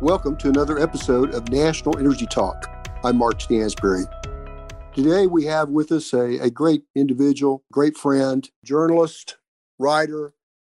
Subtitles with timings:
[0.00, 2.88] Welcome to another episode of National Energy Talk.
[3.04, 4.06] I'm Mark Stansberry.
[4.94, 9.36] Today we have with us a, a great individual, great friend, journalist,
[9.78, 10.32] writer,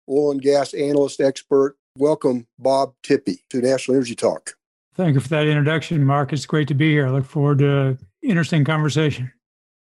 [0.08, 1.76] oil and gas analyst, expert.
[1.98, 4.54] Welcome, Bob Tippee, to National Energy Talk.
[4.94, 6.32] Thank you for that introduction, Mark.
[6.32, 7.06] It's great to be here.
[7.06, 9.30] I look forward to an interesting conversation.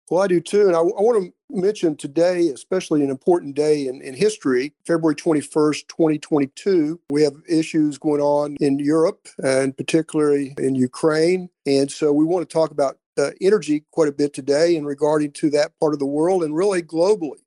[0.09, 0.67] Well, I do too.
[0.69, 5.15] And I, I want to mention today, especially an important day in, in history, February
[5.15, 7.01] 21st, 2022.
[7.11, 11.51] We have issues going on in Europe and particularly in Ukraine.
[11.67, 15.33] And so we want to talk about uh, energy quite a bit today in regarding
[15.33, 17.41] to that part of the world and really globally.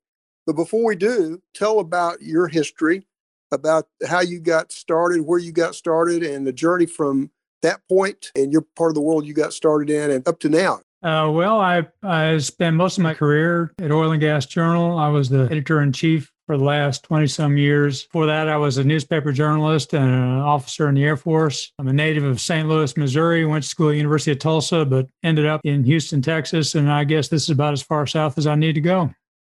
[0.46, 3.06] But before we do, tell about your history,
[3.50, 7.30] about how you got started, where you got started, and the journey from
[7.62, 10.48] that point and your part of the world you got started in and up to
[10.48, 10.80] now.
[11.04, 14.98] Uh, well, I, I spent most of my career at Oil and Gas Journal.
[14.98, 18.04] I was the editor in chief for the last 20 some years.
[18.04, 21.72] Before that, I was a newspaper journalist and an officer in the Air Force.
[21.78, 22.66] I'm a native of St.
[22.66, 26.22] Louis, Missouri, went to school at the University of Tulsa, but ended up in Houston,
[26.22, 26.74] Texas.
[26.74, 29.10] And I guess this is about as far south as I need to go.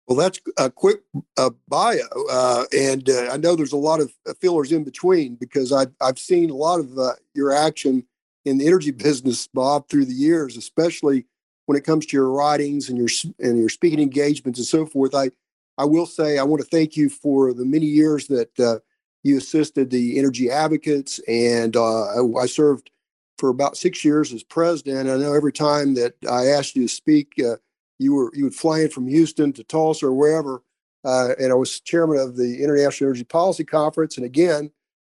[0.06, 1.00] Well, that's a quick
[1.36, 1.98] uh, bio.
[2.30, 6.18] Uh, and uh, I know there's a lot of fillers in between because I've, I've
[6.20, 8.04] seen a lot of uh, your action
[8.44, 11.26] in the energy business, Bob, through the years, especially
[11.70, 13.06] when it comes to your writings and your
[13.38, 15.14] and your speaking engagements and so forth.
[15.14, 15.30] I
[15.78, 18.80] I will say I want to thank you for the many years that uh,
[19.22, 22.90] you assisted the energy advocates, and uh, I, I, served
[23.38, 25.08] for about six years as president.
[25.08, 27.54] I know every time that I asked you to speak, uh,
[28.00, 30.64] you were you would fly in from Houston to Tulsa or wherever,
[31.04, 34.16] uh, and I was chairman of the International Energy Policy Conference.
[34.16, 34.72] And again,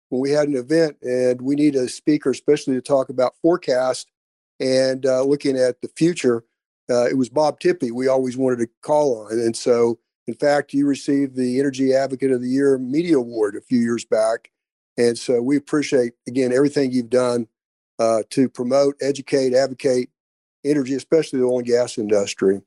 [0.10, 4.12] when we had an event and we need a speaker, especially to talk about forecast
[4.60, 6.44] and uh, looking at the future,
[6.90, 9.34] uh, it was Bob Tippee we always wanted to call on.
[9.34, 13.62] And so, in fact, you received the Energy Advocate of the Year Media Award a
[13.62, 14.52] few years back.
[14.98, 17.48] And so, we appreciate, again, everything you've done
[18.00, 20.10] uh, to promote, educate, advocate
[20.66, 22.62] energy, especially the oil and gas industry.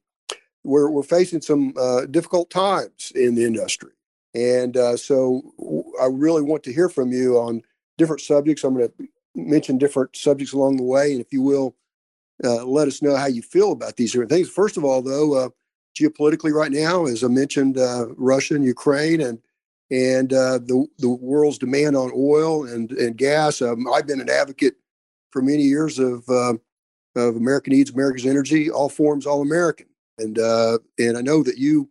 [0.64, 3.92] We're, we're facing some uh, difficult times in the industry.
[4.34, 5.42] And uh, so,
[6.00, 7.62] I really want to hear from you on
[7.96, 8.64] different subjects.
[8.64, 11.12] I'm going to mention different subjects along the way.
[11.12, 11.76] And if you will,
[12.42, 14.48] uh, let us know how you feel about these different things.
[14.48, 15.48] First of all, though, uh,
[15.98, 19.38] geopolitically right now, as I mentioned, uh, Russia and Ukraine and
[19.90, 23.62] and uh, the the world's demand on oil and and gas.
[23.62, 24.74] Um, I've been an advocate
[25.30, 26.54] for many years of uh,
[27.14, 29.86] of America needs America's energy, all forms, all American,
[30.18, 31.88] and uh, and I know that you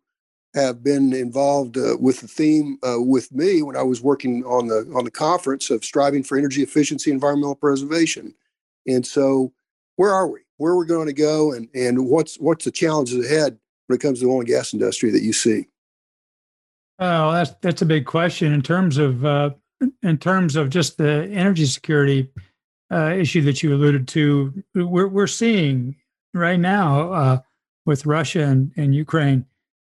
[0.55, 5.05] have been involved with the theme with me when I was working on the on
[5.05, 8.33] the conference of striving for energy efficiency, environmental preservation,
[8.87, 9.53] and so
[9.95, 10.39] where are we?
[10.57, 11.53] Where are we going to go?
[11.53, 13.57] And, and what's, what's the challenges ahead
[13.87, 15.67] when it comes to the oil and gas industry that you see?
[16.99, 19.51] Oh, that's, that's a big question in terms of, uh,
[20.01, 22.31] in terms of just the energy security
[22.91, 24.63] uh, issue that you alluded to.
[24.73, 25.97] We're, we're seeing
[26.33, 27.39] right now uh,
[27.85, 29.45] with Russia and, and Ukraine,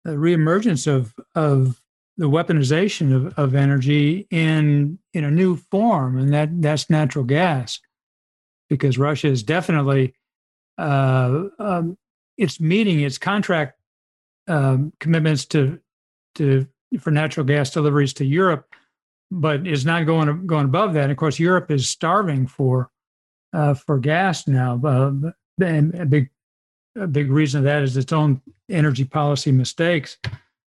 [0.05, 1.81] the reemergence of, of
[2.19, 7.79] the weaponization of, of energy in in a new form, and that that's natural gas
[8.69, 10.13] because Russia is definitely
[10.77, 11.97] uh, um,
[12.37, 13.79] it's meeting its contract
[14.49, 15.79] um, commitments to
[16.35, 16.67] to
[16.99, 18.65] for natural gas deliveries to Europe,
[19.31, 21.03] but is not going going above that.
[21.03, 22.89] And of course, Europe is starving for
[23.53, 26.29] uh, for gas now, uh, and a big
[26.99, 30.17] a big reason of that is its own energy policy mistakes.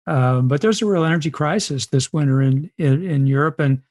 [0.06, 3.82] Uh, but there's a real energy crisis this winter in, in, in Europe, and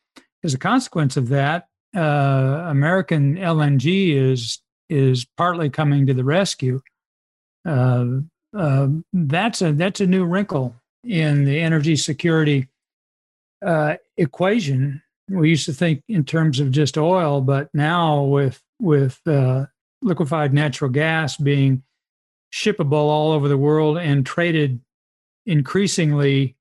[0.44, 6.80] as a consequence of that, uh, American LNG is is partly coming to the rescue.
[7.64, 8.06] Uh,
[8.54, 12.68] uh, that's a that's a new wrinkle in the energy security
[13.64, 15.02] uh, equation.
[15.28, 19.66] We used to think in terms of just oil, but now with with uh,
[20.02, 21.82] liquefied natural gas being
[22.52, 24.80] shippable all over the world and traded
[25.46, 26.56] increasingly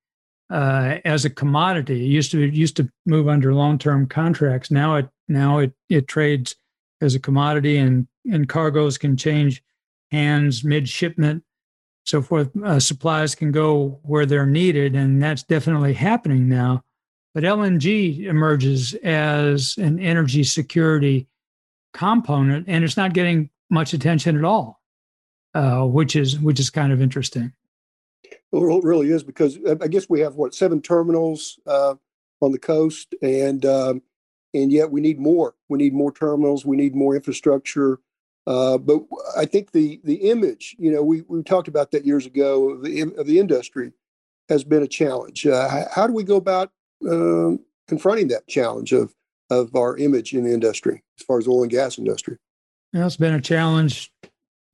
[0.49, 2.05] uh, as a commodity.
[2.05, 4.71] It used to it used to move under long term contracts.
[4.71, 6.55] Now it now it, it trades
[7.01, 9.63] as a commodity and, and cargoes can change
[10.11, 11.43] hands mid shipment,
[12.05, 12.49] so forth.
[12.63, 16.83] Uh, supplies can go where they're needed, and that's definitely happening now.
[17.33, 21.27] But LNG emerges as an energy security
[21.93, 24.80] component, and it's not getting much attention at all,
[25.53, 27.53] uh, which is which is kind of interesting.
[28.51, 31.95] Well, it really is because uh, I guess we have what seven terminals uh,
[32.41, 34.01] on the coast, and um,
[34.53, 35.55] and yet we need more.
[35.69, 36.65] We need more terminals.
[36.65, 37.99] We need more infrastructure.
[38.47, 39.03] Uh, but
[39.37, 42.83] I think the the image, you know, we we talked about that years ago of
[42.83, 43.93] the of the industry
[44.49, 45.45] has been a challenge.
[45.45, 46.71] Uh, how do we go about
[47.09, 47.51] uh,
[47.87, 49.13] confronting that challenge of
[49.51, 52.37] of our image in the industry as far as oil and gas industry.
[52.93, 54.11] Well, it's been a challenge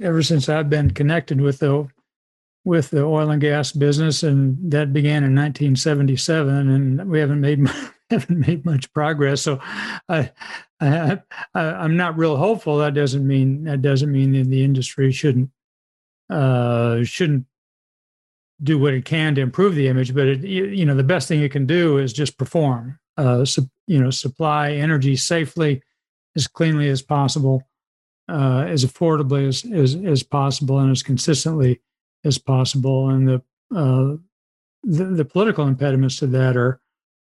[0.02, 1.88] ever since I've been connected with the
[2.66, 7.66] with the oil and gas business, and that began in 1977, and we haven't made
[8.10, 9.42] haven't made much progress.
[9.42, 9.60] So,
[10.10, 10.32] I,
[10.82, 11.20] I,
[11.54, 12.78] I am not real hopeful.
[12.78, 15.50] That doesn't mean that doesn't mean that the industry shouldn't
[16.30, 17.46] uh, shouldn't
[18.62, 20.14] do what it can to improve the image.
[20.14, 23.00] But it, you know, the best thing it can do is just perform.
[23.16, 25.82] Uh, su- you know, supply energy safely,
[26.36, 27.64] as cleanly as possible,
[28.30, 31.82] uh, as affordably as, as as possible, and as consistently
[32.26, 33.10] as possible.
[33.10, 33.42] And the
[33.76, 34.18] uh,
[34.84, 36.82] the, the political impediments to that are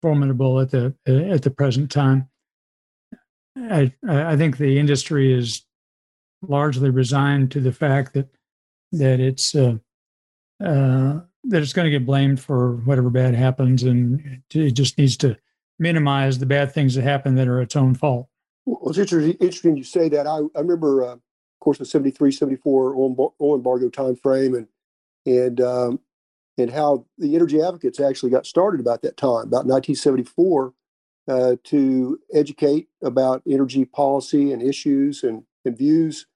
[0.02, 2.30] formidable at the at the present time.
[3.58, 5.66] I I think the industry is
[6.42, 8.30] largely resigned to the fact that
[8.92, 9.76] that it's uh,
[10.64, 15.18] uh, that it's going to get blamed for whatever bad happens, and it just needs
[15.18, 15.38] to
[15.78, 18.28] minimize the bad things that happen that are its own fault.
[18.70, 20.28] Well, it's interesting you say that.
[20.28, 21.22] I, I remember, uh, of
[21.60, 24.68] course, the 73, 74 oil, oil embargo time frame, and
[25.26, 26.00] and um,
[26.56, 30.74] and how the energy advocates actually got started about that time, about 1974,
[31.28, 36.28] uh, to educate about energy policy and issues and, and views.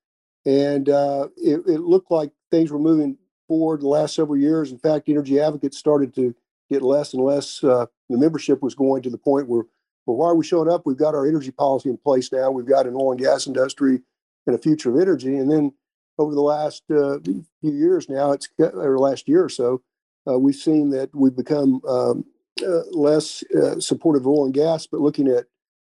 [0.45, 4.71] And uh, it, it, looked like things were moving forward the last several years.
[4.71, 6.35] In fact, energy advocates started to
[6.69, 7.63] get less and less.
[7.63, 9.63] Uh, the membership was going to the point where,
[10.05, 10.85] well, why are we showing up?
[10.85, 12.51] We've got our energy policy in place now.
[12.51, 14.01] We've got an oil and gas industry
[14.45, 15.37] and a future of energy.
[15.37, 15.73] And then
[16.17, 19.81] over the last uh, few years now, it's or last year or so,
[20.27, 22.25] uh, we've seen that we've become um,
[22.61, 25.45] uh, less uh, supportive of oil and gas, but looking at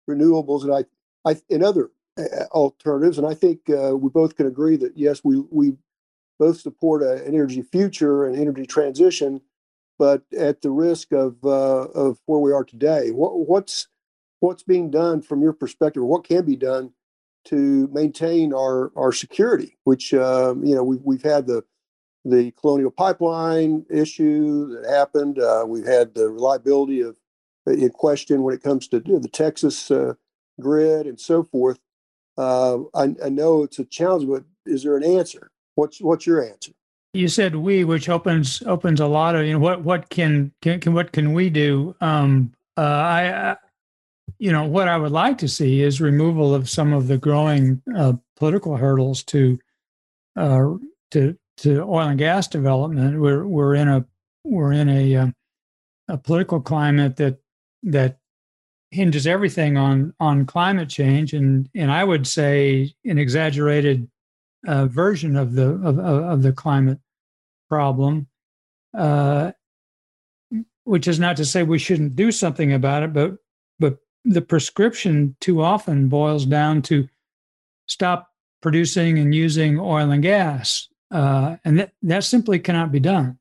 [0.09, 3.19] renewables and I, I and other uh, alternatives.
[3.19, 5.75] And I think uh, we both can agree that yes, we we
[6.39, 9.41] both support an energy future and energy transition,
[9.99, 13.11] but at the risk of of where we are today.
[13.11, 13.89] What, what's
[14.41, 16.03] what's being done from your perspective?
[16.03, 16.93] What can be done
[17.47, 19.77] to maintain our our security?
[19.85, 21.65] Which um, you know we've we've had the
[22.25, 25.39] the Colonial Pipeline issue that happened.
[25.39, 27.17] Uh, we've had the reliability of
[27.67, 30.15] uh, in question when it comes to you know, the Texas uh,
[30.61, 31.79] grid and so forth.
[32.37, 35.51] Uh, I, I, know it's a challenge, but is there an answer?
[35.75, 36.73] What's what's your answer?
[37.15, 40.81] You said we, which opens opens a lot of you know what what can can,
[40.81, 41.95] can what can we do?
[42.01, 43.57] Um, uh, I,
[44.39, 47.83] you know what I would like to see is removal of some of the growing
[47.97, 49.59] uh, political hurdles to
[50.37, 53.21] to to oil and gas development.
[53.21, 54.05] We're we're in a
[54.45, 55.35] we're in a um,
[56.09, 57.39] a political climate that
[57.85, 58.19] that
[58.91, 64.09] hinges everything on on climate change, and and I would say an exaggerated
[64.67, 66.99] uh, version of the of, of the climate
[67.69, 68.29] problem.
[68.95, 69.53] Uh,
[70.85, 73.37] which is not to say we shouldn't do something about it, but
[74.27, 77.09] the prescription too often boils down to
[77.87, 78.31] stop
[78.61, 83.39] producing and using oil and gas uh, and that, that simply cannot be done.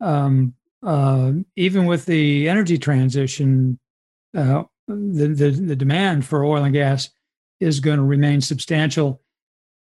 [0.00, 3.78] Um, uh, even with the energy transition,
[4.36, 7.10] uh, the, the, the demand for oil and gas
[7.60, 9.22] is going to remain substantial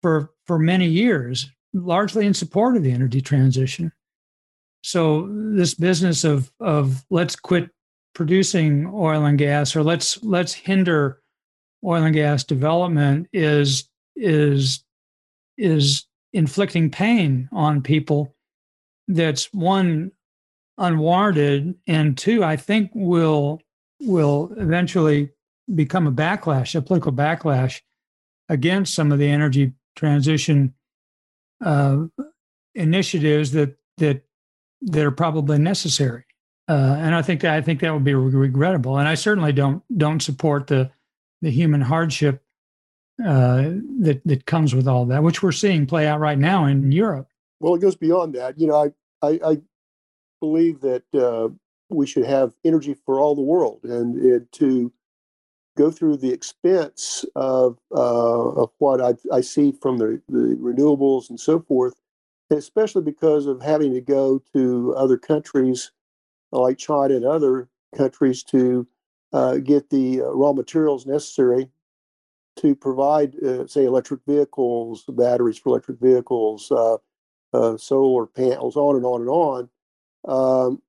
[0.01, 3.91] for for many years, largely in support of the energy transition.
[4.81, 7.69] So this business of of let's quit
[8.13, 11.21] producing oil and gas or let's let's hinder
[11.83, 14.83] oil and gas development is is
[15.57, 18.35] is inflicting pain on people.
[19.07, 20.11] That's one
[20.78, 23.61] unwarranted and two i think will
[24.02, 25.30] will eventually
[25.76, 27.81] become a backlash a political backlash
[28.49, 30.73] against some of the energy transition
[31.64, 31.97] uh,
[32.73, 34.23] initiatives that that
[34.81, 36.26] that are probably necessary
[36.73, 39.83] uh, and i think that i think that would be regrettable and i certainly don't
[39.97, 40.89] don't support the
[41.42, 42.44] the human hardship
[43.23, 46.92] uh, that that comes with all that, which we're seeing play out right now in
[46.92, 47.27] Europe.
[47.59, 48.59] Well, it goes beyond that.
[48.59, 49.61] You know, I I, I
[50.39, 51.49] believe that uh,
[51.89, 54.92] we should have energy for all the world, and, and to
[55.77, 61.30] go through the expense of uh, of what I, I see from the, the renewables
[61.30, 61.94] and so forth,
[62.49, 65.92] especially because of having to go to other countries
[66.60, 68.88] like China and other countries to
[69.31, 71.69] uh, get the uh, raw materials necessary
[72.57, 76.98] to provide, uh, say, electric vehicles, batteries for electric vehicles, uh,
[77.54, 79.69] uh, solar panels, on and on and on.
[80.28, 80.81] Um,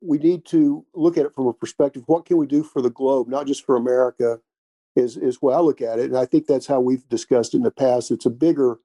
[0.00, 2.90] we need to look at it from a perspective: what can we do for the
[2.90, 4.40] globe, not just for America?
[4.96, 7.58] Is is where I look at it, and I think that's how we've discussed it
[7.58, 8.10] in the past.
[8.10, 8.80] It's a bigger,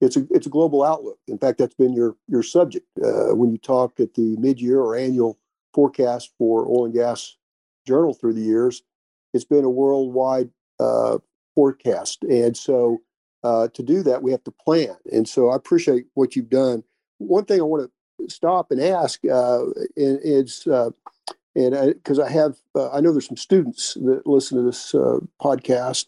[0.00, 1.18] it's a it's a global outlook.
[1.28, 4.80] In fact, that's been your your subject uh, when you talk at the mid year
[4.80, 5.38] or annual
[5.76, 7.36] forecast for oil and gas
[7.86, 8.82] journal through the years
[9.36, 11.18] it's been a worldwide uh,
[11.54, 12.24] forecast.
[12.24, 12.98] And so
[13.44, 14.96] uh, to do that, we have to plan.
[15.12, 16.82] And so I appreciate what you've done.
[17.18, 19.64] One thing I want to stop and ask uh,
[19.96, 20.90] is, uh,
[21.54, 24.94] and because I, I, have, uh, I know there's some students that listen to this
[24.94, 26.06] uh, podcast.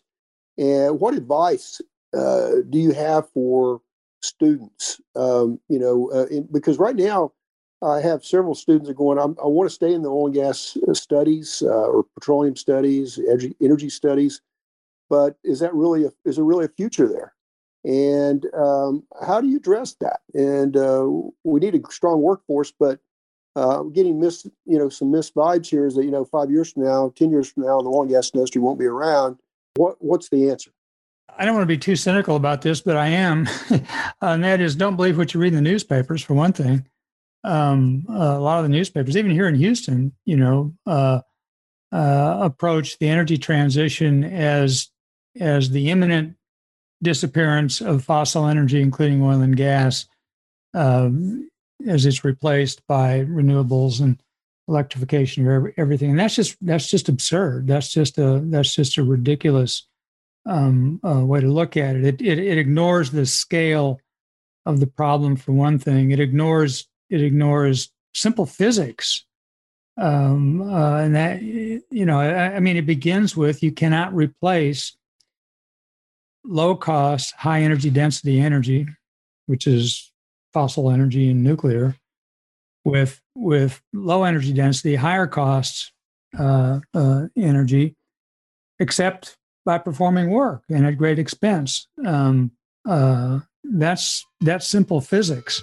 [0.56, 1.80] And what advice
[2.12, 3.80] do you have for
[4.22, 5.00] students?
[5.14, 7.32] Um, you know, in, because right now,
[7.80, 9.18] I have several students that are going.
[9.18, 13.54] I want to stay in the oil and gas studies uh, or petroleum studies, energy,
[13.60, 14.40] energy studies,
[15.08, 17.34] but is that really a, is there really a future there?
[17.84, 20.20] And um, how do you address that?
[20.34, 21.08] And uh,
[21.44, 22.98] we need a strong workforce, but
[23.54, 26.72] uh, getting miss you know some missed vibes here is that you know five years
[26.72, 29.38] from now, ten years from now, the oil and gas industry won't be around.
[29.76, 30.72] What what's the answer?
[31.36, 33.48] I don't want to be too cynical about this, but I am,
[34.20, 36.84] and that is don't believe what you read in the newspapers for one thing
[37.44, 41.20] um, a lot of the newspapers, even here in Houston, you know, uh,
[41.92, 44.88] uh, approach the energy transition as
[45.40, 46.36] as the imminent
[47.02, 50.06] disappearance of fossil energy, including oil and gas,
[50.74, 51.48] um,
[51.86, 54.20] as it's replaced by renewables and
[54.66, 56.10] electrification of everything.
[56.10, 57.66] And that's just that's just absurd.
[57.66, 59.86] That's just a that's just a ridiculous
[60.44, 62.04] um, uh, way to look at it.
[62.04, 62.38] It, it.
[62.38, 64.00] it ignores the scale
[64.66, 66.10] of the problem for one thing.
[66.10, 69.24] It ignores it ignores simple physics.
[69.96, 74.96] Um, uh, and that, you know, I, I mean, it begins with you cannot replace
[76.44, 78.86] low cost, high energy density energy,
[79.46, 80.12] which is
[80.52, 81.96] fossil energy and nuclear,
[82.84, 85.92] with with low energy density, higher costs
[86.38, 87.96] uh, uh, energy,
[88.78, 91.88] except by performing work and at great expense.
[92.06, 92.52] Um,
[92.88, 95.62] uh, that's that's simple physics.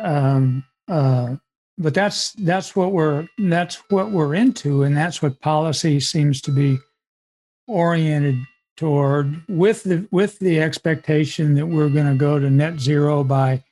[0.00, 1.36] Um, uh,
[1.78, 6.50] but that's that's what we're that's what we're into, and that's what policy seems to
[6.50, 6.78] be
[7.66, 8.36] oriented
[8.76, 13.62] toward, with the with the expectation that we're going to go to net zero by,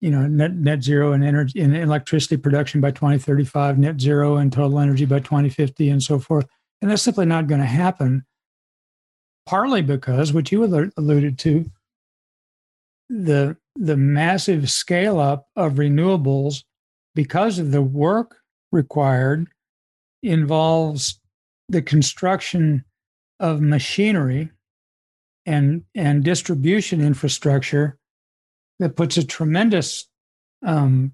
[0.00, 4.50] you know, net net zero in energy in electricity production by 2035, net zero in
[4.50, 6.46] total energy by 2050, and so forth.
[6.80, 8.24] And that's simply not going to happen.
[9.46, 11.70] Partly because what you alluded to,
[13.08, 16.64] the the massive scale up of renewables
[17.14, 18.36] because of the work
[18.72, 19.46] required
[20.22, 21.20] involves
[21.68, 22.84] the construction
[23.40, 24.50] of machinery
[25.46, 27.98] and and distribution infrastructure
[28.78, 30.06] that puts a tremendous
[30.64, 31.12] um,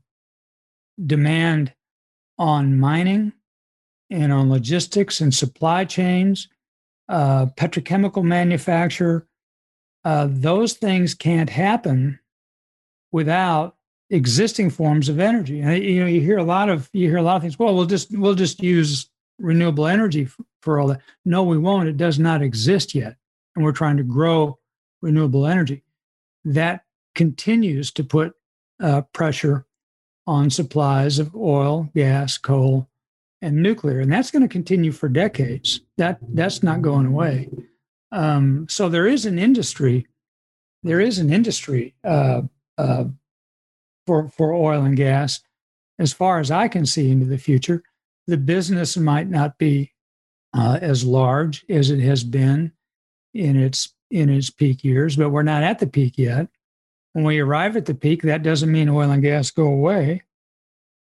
[1.05, 1.73] demand
[2.39, 3.33] on mining
[4.11, 6.49] and on logistics and supply chains,
[7.09, 9.27] uh, petrochemical manufacture.
[10.05, 12.19] Uh, those things can't happen
[13.13, 13.77] without
[14.11, 15.61] existing forms of energy.
[15.61, 17.59] And you know, you hear a lot of you hear a lot of things.
[17.59, 19.09] Well, we'll just we'll just use
[19.39, 20.29] renewable energy
[20.63, 21.01] for, all that.
[21.25, 21.89] No, we won't.
[21.89, 23.17] It does not exist yet,
[23.55, 24.59] and we're trying to grow
[25.03, 25.83] renewable energy.
[26.45, 26.85] That
[27.15, 28.35] continues to put
[28.81, 29.67] uh, pressure
[30.27, 32.89] on supplies of oil, gas, coal,
[33.43, 35.81] and nuclear, and that's going to continue for decades.
[35.99, 37.51] That that's not going away.
[38.15, 40.07] Um, so there is an industry.
[40.85, 42.43] There is an industry uh,
[42.79, 43.05] uh,
[44.07, 45.41] for for oil and gas.
[45.99, 47.83] As far as I can see into the future,
[48.29, 49.93] the business might not be
[50.57, 52.73] uh, as large as it has been
[53.35, 56.47] in its in its peak years, but we're not at the peak yet.
[57.15, 60.23] When we arrive at the peak, that doesn't mean oil and gas go away.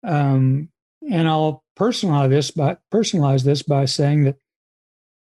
[0.03, 0.69] Um,
[1.09, 4.37] and I'll personalize this by personalize this by saying that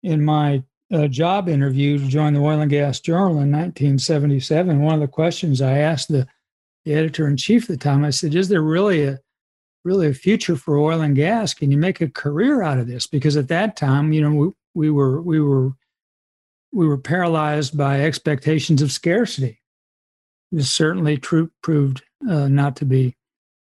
[0.02, 4.94] in my uh, job interview to join the Oil and Gas Journal in 1977, one
[4.94, 6.26] of the questions I asked the,
[6.84, 9.18] the editor in chief at the time, I said, "Is there really a
[9.84, 11.54] really a future for oil and gas?
[11.54, 14.50] Can you make a career out of this?" Because at that time, you know, we,
[14.74, 15.72] we were we were
[16.72, 19.60] we were paralyzed by expectations of scarcity.
[20.50, 23.14] This certainly true, proved uh, not to be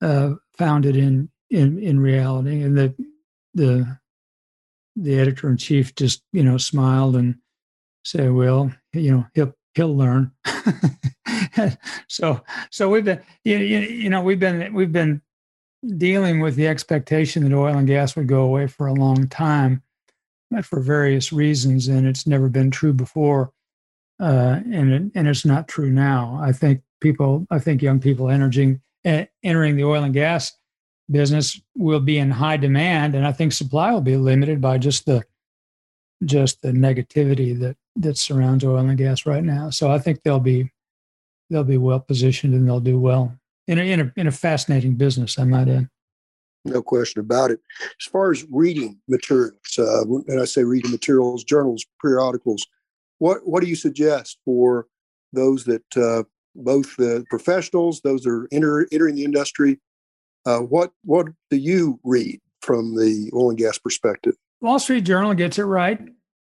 [0.01, 2.95] uh, founded in in in reality, and the
[3.53, 3.99] the
[4.95, 7.35] the editor in chief just you know smiled and
[8.03, 10.31] said, "Well, you know, he'll he'll learn."
[12.07, 15.21] so so we've been you, you know we've been we've been
[15.97, 19.83] dealing with the expectation that oil and gas would go away for a long time,
[20.49, 23.51] but for various reasons, and it's never been true before,
[24.19, 26.39] uh, and it, and it's not true now.
[26.41, 30.53] I think people, I think young people entering entering the oil and gas
[31.09, 35.05] business will be in high demand, and I think supply will be limited by just
[35.05, 35.23] the
[36.25, 39.69] just the negativity that that surrounds oil and gas right now.
[39.69, 40.71] So I think they'll be
[41.49, 44.95] they'll be well positioned and they'll do well in a, in a, in a fascinating
[44.95, 45.37] business.
[45.37, 45.89] I might add.
[46.65, 47.59] No question about it.
[47.99, 52.65] As far as reading materials, uh, and I say reading materials, journals, periodicals,
[53.19, 54.87] what what do you suggest for
[55.33, 56.23] those that uh,
[56.55, 59.79] both the professionals, those that are enter, entering the industry?
[60.45, 64.35] Uh, what what do you read from the oil and gas perspective?
[64.61, 65.99] Wall Street Journal gets it right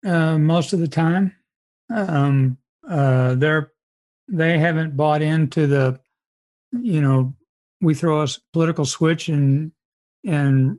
[0.05, 1.35] uh, most of the time.
[1.95, 2.59] Um,
[2.89, 3.73] uh, they're
[4.29, 6.01] they haven't bought into the,
[6.73, 7.35] you know,
[7.81, 9.73] we throw a political switch and
[10.25, 10.79] and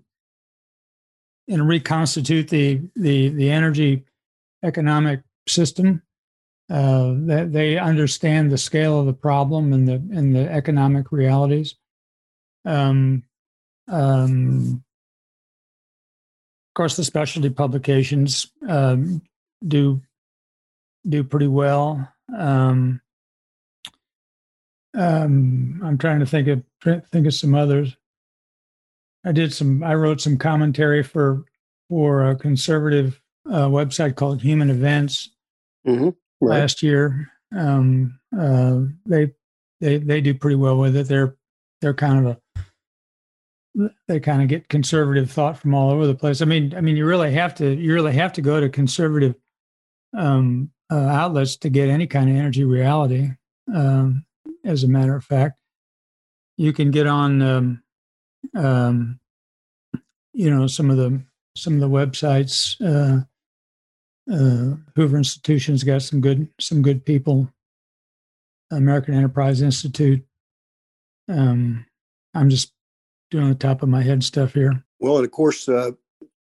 [1.48, 4.06] and reconstitute the the the energy
[4.64, 6.02] economic system.
[6.68, 11.76] Uh, that they understand the scale of the problem and the and the economic realities.
[12.66, 13.24] Um,
[13.88, 14.84] um,
[16.70, 19.22] of course, the specialty publications um,
[19.66, 20.02] do
[21.08, 22.12] do pretty well.
[22.36, 23.02] Um,
[24.98, 26.64] um, I'm trying to think of
[27.12, 27.96] think of some others.
[29.26, 29.84] I did some.
[29.84, 31.46] I wrote some commentary for
[31.90, 35.32] for a conservative uh, website called Human Events
[35.88, 36.10] mm-hmm.
[36.42, 36.60] right.
[36.60, 37.32] last year.
[37.56, 39.32] Um, uh, they
[39.82, 41.08] they they do pretty well with it.
[41.08, 41.36] They're
[41.82, 42.40] they're kind of a
[44.08, 46.42] they kind of get conservative thought from all over the place.
[46.42, 49.36] I mean, I mean, you really have to you really have to go to conservative
[50.18, 53.32] um, uh, outlets to get any kind of energy reality.
[53.74, 54.26] Um,
[54.66, 55.60] as a matter of fact.
[56.58, 57.84] You can get on, um,
[58.56, 59.20] um,
[60.34, 61.22] you know, some of the
[61.56, 62.76] some of the websites.
[62.82, 63.24] Uh,
[64.32, 67.52] uh, Hoover Institution's got some good some good people.
[68.72, 70.26] American Enterprise Institute.
[71.30, 71.86] Um,
[72.34, 72.74] I'm just
[73.36, 74.84] doing the top of my head stuff here.
[75.00, 75.92] Well, and of course, uh,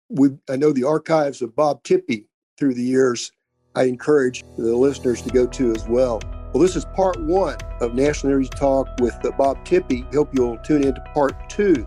[0.09, 2.25] we I know the archives of Bob Tippee
[2.57, 3.31] through the years.
[3.75, 6.19] I encourage the listeners to go to as well.
[6.51, 10.11] Well, this is part one of National Energy Talk with uh, Bob Tippee.
[10.13, 11.85] Hope you'll tune in to part two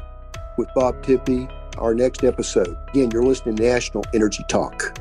[0.56, 2.76] with Bob Tippee, our next episode.
[2.90, 4.96] Again, you're listening to National Energy Talk.